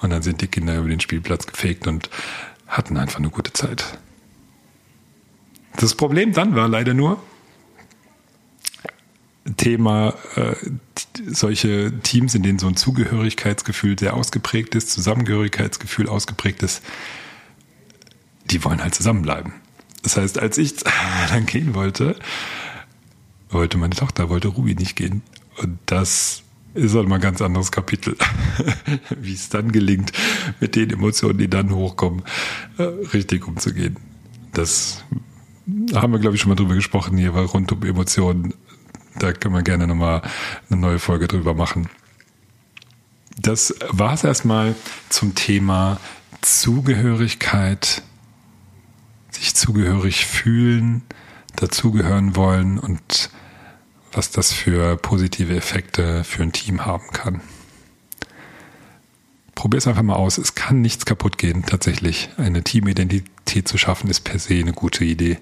Und 0.00 0.10
dann 0.10 0.22
sind 0.22 0.40
die 0.40 0.46
Kinder 0.46 0.78
über 0.78 0.88
den 0.88 1.00
Spielplatz 1.00 1.46
gefegt 1.46 1.86
und 1.86 2.08
hatten 2.66 2.96
einfach 2.96 3.18
eine 3.18 3.30
gute 3.30 3.52
Zeit. 3.52 3.98
Das 5.76 5.94
Problem 5.94 6.32
dann 6.32 6.54
war 6.54 6.68
leider 6.68 6.94
nur, 6.94 7.22
Thema 9.56 10.14
äh, 10.36 10.54
solche 11.26 11.92
Teams, 12.02 12.34
in 12.34 12.42
denen 12.42 12.58
so 12.58 12.66
ein 12.66 12.76
Zugehörigkeitsgefühl 12.76 13.98
sehr 13.98 14.14
ausgeprägt 14.14 14.74
ist, 14.74 14.90
Zusammengehörigkeitsgefühl 14.90 16.08
ausgeprägt 16.08 16.62
ist, 16.62 16.82
die 18.44 18.62
wollen 18.64 18.82
halt 18.82 18.94
zusammenbleiben. 18.94 19.54
Das 20.02 20.16
heißt, 20.16 20.38
als 20.38 20.58
ich 20.58 20.74
dann 21.30 21.46
gehen 21.46 21.74
wollte, 21.74 22.16
wollte 23.48 23.78
meine 23.78 23.94
Tochter, 23.94 24.28
wollte 24.28 24.48
Ruby 24.48 24.74
nicht 24.74 24.96
gehen. 24.96 25.22
Und 25.58 25.78
das 25.86 26.42
ist 26.74 26.94
halt 26.94 27.08
mal 27.08 27.16
ein 27.16 27.20
ganz 27.20 27.42
anderes 27.42 27.72
Kapitel. 27.72 28.16
Wie 29.20 29.34
es 29.34 29.48
dann 29.48 29.72
gelingt, 29.72 30.12
mit 30.60 30.76
den 30.76 30.90
Emotionen, 30.90 31.38
die 31.38 31.48
dann 31.48 31.74
hochkommen, 31.74 32.22
äh, 32.78 32.82
richtig 32.82 33.48
umzugehen. 33.48 33.96
Das 34.52 35.04
haben 35.94 36.12
wir, 36.12 36.18
glaube 36.18 36.36
ich, 36.36 36.42
schon 36.42 36.50
mal 36.50 36.56
drüber 36.56 36.74
gesprochen 36.74 37.16
hier, 37.16 37.34
weil 37.34 37.44
rund 37.44 37.72
um 37.72 37.82
Emotionen, 37.82 38.54
da 39.22 39.32
können 39.32 39.54
wir 39.54 39.62
gerne 39.62 39.86
nochmal 39.86 40.22
eine 40.68 40.80
neue 40.80 40.98
Folge 40.98 41.28
drüber 41.28 41.54
machen. 41.54 41.88
Das 43.38 43.74
war 43.88 44.14
es 44.14 44.24
erstmal 44.24 44.74
zum 45.08 45.34
Thema 45.34 46.00
Zugehörigkeit, 46.40 48.02
sich 49.30 49.54
zugehörig 49.54 50.26
fühlen, 50.26 51.02
dazugehören 51.56 52.34
wollen 52.36 52.78
und 52.78 53.30
was 54.12 54.30
das 54.30 54.52
für 54.52 54.96
positive 54.96 55.54
Effekte 55.54 56.24
für 56.24 56.42
ein 56.42 56.52
Team 56.52 56.84
haben 56.84 57.10
kann. 57.12 57.40
Probier 59.54 59.78
es 59.78 59.86
einfach 59.86 60.02
mal 60.02 60.16
aus. 60.16 60.38
Es 60.38 60.54
kann 60.54 60.80
nichts 60.80 61.04
kaputt 61.04 61.36
gehen, 61.36 61.64
tatsächlich. 61.66 62.30
Eine 62.38 62.64
Teamidentität 62.64 63.68
zu 63.68 63.76
schaffen, 63.78 64.08
ist 64.08 64.20
per 64.20 64.38
se 64.38 64.54
eine 64.54 64.72
gute 64.72 65.04
Idee. 65.04 65.38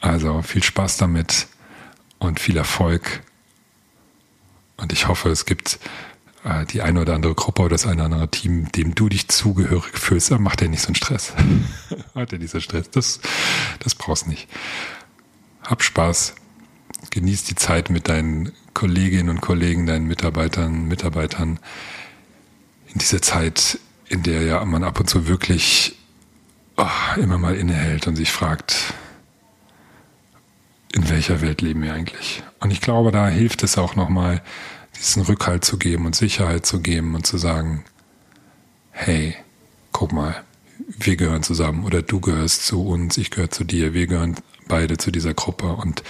Also 0.00 0.42
viel 0.42 0.62
Spaß 0.62 0.96
damit 0.96 1.46
und 2.18 2.40
viel 2.40 2.56
Erfolg. 2.56 3.22
Und 4.76 4.92
ich 4.92 5.08
hoffe, 5.08 5.30
es 5.30 5.46
gibt 5.46 5.78
äh, 6.44 6.64
die 6.66 6.82
eine 6.82 7.00
oder 7.00 7.14
andere 7.14 7.34
Gruppe 7.34 7.62
oder 7.62 7.70
das 7.70 7.86
eine 7.86 7.96
oder 7.96 8.04
andere 8.04 8.30
Team, 8.30 8.70
dem 8.72 8.94
du 8.94 9.08
dich 9.08 9.28
zugehörig 9.28 9.98
fühlst. 9.98 10.30
Dann 10.30 10.42
macht 10.42 10.60
dir 10.60 10.68
nicht 10.68 10.82
so 10.82 10.88
einen 10.88 10.94
Stress. 10.94 11.32
Hat 12.14 12.32
dir 12.32 12.38
nicht 12.38 12.50
so 12.50 12.60
Stress. 12.60 12.90
Das, 12.90 13.20
das 13.80 13.94
brauchst 13.94 14.26
nicht. 14.26 14.48
Hab 15.62 15.82
Spaß 15.82 16.34
genieß 17.10 17.44
die 17.44 17.54
Zeit 17.54 17.90
mit 17.90 18.08
deinen 18.08 18.52
Kolleginnen 18.74 19.30
und 19.30 19.40
Kollegen, 19.40 19.86
deinen 19.86 20.06
Mitarbeitern, 20.06 20.86
Mitarbeitern 20.86 21.58
in 22.92 22.98
dieser 22.98 23.22
Zeit, 23.22 23.78
in 24.08 24.22
der 24.22 24.42
ja 24.42 24.64
man 24.64 24.84
ab 24.84 25.00
und 25.00 25.08
zu 25.08 25.26
wirklich 25.26 25.96
oh, 26.76 26.86
immer 27.16 27.38
mal 27.38 27.54
innehält 27.54 28.06
und 28.06 28.16
sich 28.16 28.30
fragt, 28.30 28.94
in 30.96 31.10
welcher 31.10 31.42
Welt 31.42 31.60
leben 31.60 31.82
wir 31.82 31.92
eigentlich? 31.92 32.42
Und 32.58 32.70
ich 32.70 32.80
glaube, 32.80 33.12
da 33.12 33.28
hilft 33.28 33.62
es 33.62 33.76
auch 33.76 33.96
nochmal, 33.96 34.42
diesen 34.98 35.22
Rückhalt 35.22 35.62
zu 35.62 35.76
geben 35.76 36.06
und 36.06 36.16
Sicherheit 36.16 36.64
zu 36.64 36.80
geben 36.80 37.14
und 37.14 37.26
zu 37.26 37.36
sagen, 37.36 37.84
hey, 38.92 39.36
guck 39.92 40.12
mal, 40.12 40.42
wir 40.98 41.16
gehören 41.16 41.42
zusammen 41.42 41.84
oder 41.84 42.00
du 42.00 42.20
gehörst 42.20 42.64
zu 42.64 42.82
uns, 42.82 43.18
ich 43.18 43.30
gehöre 43.30 43.50
zu 43.50 43.64
dir, 43.64 43.92
wir 43.92 44.06
gehören 44.06 44.36
beide 44.68 44.96
zu 44.96 45.10
dieser 45.10 45.34
Gruppe 45.34 45.66
und 45.66 46.02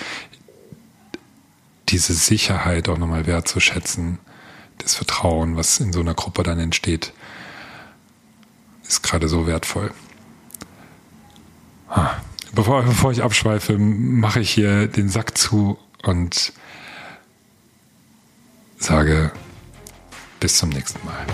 diese 1.89 2.15
Sicherheit 2.15 2.89
auch 2.89 2.99
nochmal 2.99 3.27
wertzuschätzen, 3.27 4.19
das 4.79 4.95
Vertrauen, 4.95 5.57
was 5.57 5.81
in 5.81 5.93
so 5.93 5.99
einer 5.99 6.15
Gruppe 6.15 6.45
dann 6.45 6.61
entsteht, 6.61 7.13
ist 8.87 9.03
gerade 9.03 9.27
so 9.27 9.49
wertvoll. 9.49 9.91
Bevor, 12.67 12.83
bevor 12.83 13.13
ich 13.13 13.23
abschweife, 13.23 13.79
mache 13.79 14.41
ich 14.41 14.51
hier 14.51 14.89
den 14.89 15.09
Sack 15.09 15.39
zu 15.39 15.79
und 16.03 16.53
sage 18.77 19.31
bis 20.41 20.59
zum 20.59 20.71
nächsten 20.71 20.99
Mal. 21.07 21.25